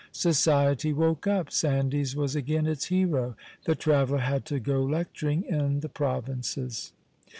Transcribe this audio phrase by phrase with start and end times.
[0.11, 5.81] Society woke up, Sandys was again its hero; the traveller had to go lecturing in
[5.81, 6.91] the provinces.